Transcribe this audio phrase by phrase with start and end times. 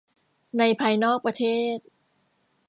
[0.57, 1.43] ในภายนอกประเท
[1.75, 1.77] ศ